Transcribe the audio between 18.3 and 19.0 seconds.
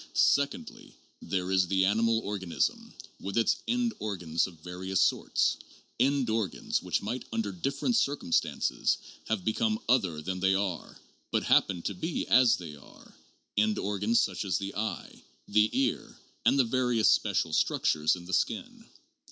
skin.